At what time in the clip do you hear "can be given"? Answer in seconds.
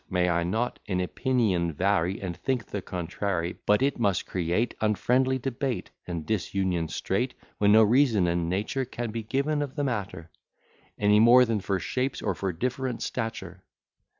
8.83-9.61